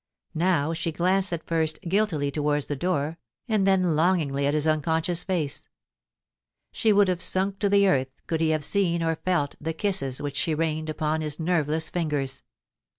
Now 0.33 0.73
she 0.73 0.91
glanced 0.91 1.31
at 1.31 1.45
first 1.45 1.79
guiltily 1.83 2.31
towards 2.31 2.65
the 2.65 2.75
door, 2.75 3.19
and 3.47 3.67
then 3.67 3.83
longingly 3.83 4.47
at 4.47 4.55
his 4.55 4.65
unconscious 4.65 5.23
face. 5.23 5.69
She 6.71 6.91
would 6.91 7.07
have 7.07 7.21
sunk 7.21 7.59
to 7.59 7.69
the 7.69 7.87
earth 7.87 8.09
could 8.25 8.41
he 8.41 8.49
have 8.49 8.65
seen, 8.65 9.03
or 9.03 9.15
felt, 9.15 9.53
the 9.61 9.73
kisses 9.73 10.19
which 10.19 10.37
she 10.37 10.55
reined 10.55 10.89
upon 10.89 11.21
his 11.21 11.39
nerveless 11.39 11.87
fingers. 11.89 12.41